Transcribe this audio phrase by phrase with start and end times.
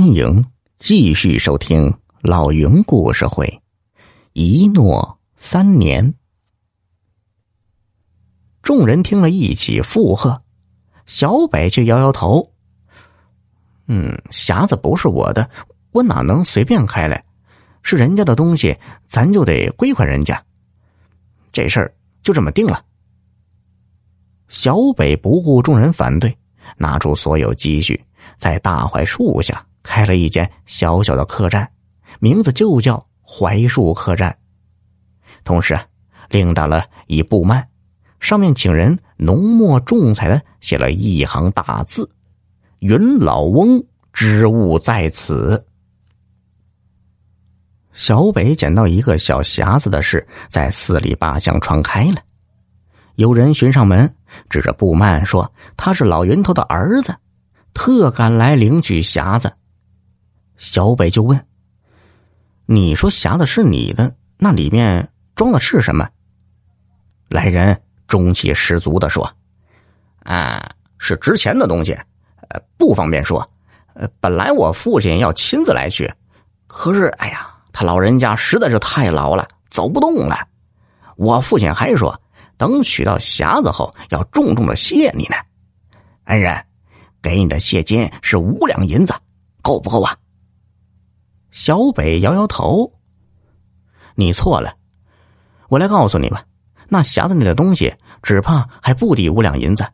[0.00, 0.46] 欢迎
[0.78, 3.60] 继续收听老云故事会，
[4.32, 6.14] 一诺三年。
[8.62, 10.42] 众人听了一起附和，
[11.04, 12.50] 小北却摇摇头
[13.88, 15.50] ：“嗯，匣子不是我的，
[15.92, 17.22] 我哪能随便开来？
[17.82, 18.74] 是人家的东西，
[19.06, 20.42] 咱就得归还人家。
[21.52, 22.82] 这事儿就这么定了。”
[24.48, 26.34] 小北不顾众人反对，
[26.78, 28.02] 拿出所有积蓄，
[28.38, 29.62] 在大槐树下。
[29.82, 31.68] 开了一间小小的客栈，
[32.18, 34.36] 名字就叫槐树客栈。
[35.44, 35.78] 同时，
[36.28, 37.64] 另打了一布幔，
[38.18, 42.08] 上面请人浓墨重彩的写了一行大字
[42.80, 43.82] ：“云老翁
[44.12, 45.64] 之物在此。”
[47.92, 52.16] 小北捡到一个小匣子的事，在四里八乡传开了。
[53.16, 54.14] 有人寻上门，
[54.48, 57.14] 指着布幔说：“他是老云头的儿子，
[57.74, 59.52] 特赶来领取匣子。”
[60.60, 61.46] 小北就问
[62.66, 66.06] ：“你说匣子是你的，那里面装的是什么？”
[67.28, 69.34] 来人中气十足的说
[70.22, 71.98] ：“啊，是值钱的东西，
[72.50, 73.50] 呃，不方便说。
[74.20, 76.12] 本来我父亲要亲自来取，
[76.66, 80.46] 可是，哎呀，他老人家实在是太老了，走不动了。
[81.16, 82.20] 我父亲还说，
[82.58, 85.36] 等取到匣子后，要重重的谢你呢。
[86.24, 86.54] 恩人，
[87.22, 89.14] 给你的谢金是五两银子，
[89.62, 90.14] 够不够啊？”
[91.50, 92.92] 小北摇摇头
[94.14, 94.76] ：“你错了，
[95.68, 96.44] 我来告诉你吧，
[96.88, 99.84] 那匣子里的东西只怕还不抵五两银子。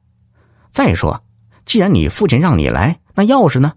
[0.70, 1.24] 再说，
[1.64, 3.72] 既然你父亲让你来，那钥匙呢？”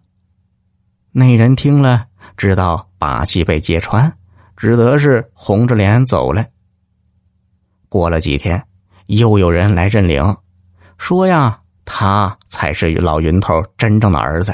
[1.12, 4.18] 那人听了，知道把戏被揭穿，
[4.58, 6.46] 只得是红着脸走了。
[7.88, 8.62] 过了几天，
[9.08, 10.36] 又有人来认领，
[10.98, 14.54] 说呀，他才是老云头真正的儿子。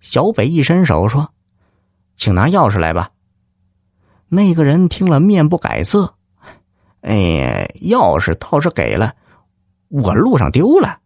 [0.00, 1.32] 小北一伸手说。
[2.16, 3.10] 请拿钥匙来吧。
[4.28, 6.14] 那个人听了，面不改色。
[7.02, 9.14] 哎呀，钥匙倒是给了，
[9.88, 10.98] 我路上丢了。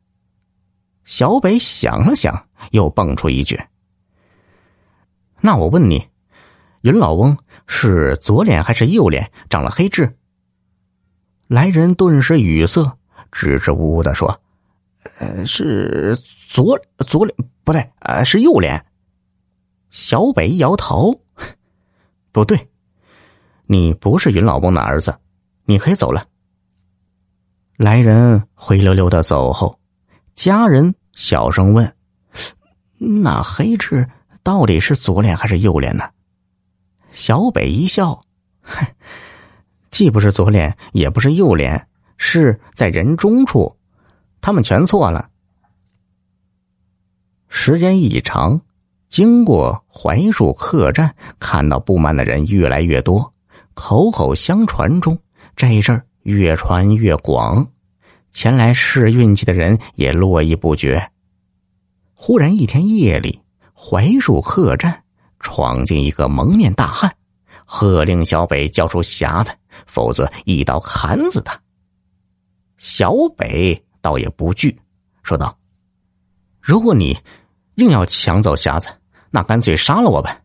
[1.05, 3.61] 小北想了想，又蹦出一句
[5.43, 6.09] ：“那我问你，
[6.83, 7.37] 云老翁
[7.67, 10.17] 是左脸还是右脸长了黑痣？”
[11.49, 12.97] 来人顿时语塞，
[13.33, 14.41] 支支吾吾的说
[15.19, 16.17] ：“呃，是
[16.49, 18.83] 左左脸，不对，呃，是右脸。”
[19.91, 21.21] 小北摇头，
[22.33, 22.71] 不对，
[23.67, 25.19] 你不是云老翁的儿子，
[25.65, 26.27] 你可以走了。
[27.77, 29.81] 来人灰溜溜的走后，
[30.35, 31.97] 家人小声问
[32.99, 34.09] ：“那黑痣
[34.43, 36.09] 到底是左脸还是右脸呢？”
[37.11, 38.21] 小北一笑
[38.63, 38.87] ：“哼，
[39.91, 43.77] 既不是左脸，也不是右脸，是在人中处，
[44.41, 45.31] 他们全错了。”
[47.49, 48.61] 时间一长。
[49.11, 53.35] 经过槐树客栈，看到布满的人越来越多，
[53.75, 55.19] 口口相传中，
[55.57, 57.67] 这事儿越传越广，
[58.31, 61.11] 前来试运气的人也络绎不绝。
[62.15, 63.41] 忽然一天夜里，
[63.75, 65.03] 槐树客栈
[65.41, 67.13] 闯进一个蒙面大汉，
[67.67, 69.51] 喝令小北交出匣子，
[69.89, 71.61] 否则一刀砍死他。
[72.79, 74.81] 小北倒也不惧，
[75.25, 75.59] 说道
[76.63, 77.19] ：“如果你
[77.75, 78.87] 硬要抢走匣子。”
[79.31, 80.41] 那干脆杀了我吧，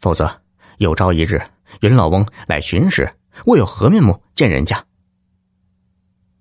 [0.00, 0.42] 否则
[0.78, 1.42] 有朝一日
[1.80, 3.10] 云老翁来巡视，
[3.46, 4.84] 我有何面目见人家？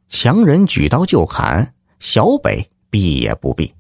[0.07, 3.73] 强人举刀就砍，小北避也不避，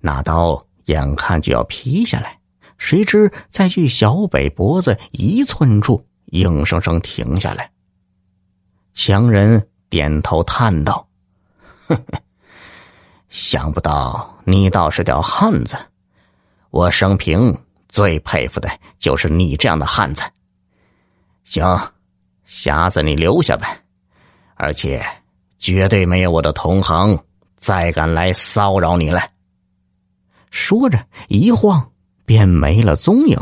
[0.00, 2.38] 那刀眼看就要劈下来，
[2.76, 7.70] 谁知在距小北脖子一寸处，硬生生停下来。
[8.92, 11.08] 强人点头叹道
[11.86, 12.20] ：“呵呵，
[13.28, 15.78] 想不到你倒是条汉子。”
[16.70, 17.56] 我生平
[17.88, 18.68] 最佩服的
[18.98, 20.22] 就是你这样的汉子。
[21.44, 21.64] 行，
[22.46, 23.68] 匣子你留下吧，
[24.54, 25.02] 而且
[25.58, 27.18] 绝对没有我的同行
[27.56, 29.20] 再敢来骚扰你了。
[30.50, 31.90] 说着一晃，
[32.26, 33.38] 便没了踪影。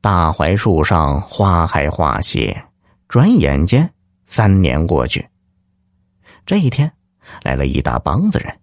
[0.00, 2.64] 大槐树上花开花谢，
[3.08, 3.92] 转眼间
[4.24, 5.28] 三年过去。
[6.46, 6.90] 这一天，
[7.42, 8.59] 来了一大帮子人。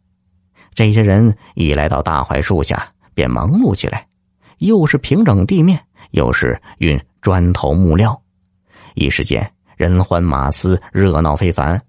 [0.78, 4.08] 这些人一来到大槐树下，便忙碌起来，
[4.60, 8.22] 又是平整地面，又是运砖头木料，
[8.94, 11.84] 一时间人欢马嘶，热闹非凡。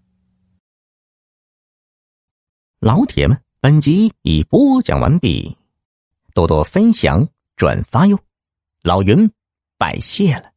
[2.81, 5.55] 老铁们，本集已播讲完毕，
[6.33, 8.19] 多多分享转发哟，
[8.83, 9.31] 老云
[9.77, 10.51] 拜谢了。